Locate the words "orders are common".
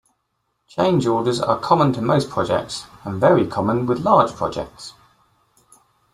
1.05-1.93